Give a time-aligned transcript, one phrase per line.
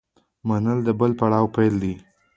[0.47, 1.93] منل د بل پړاو پیل دی.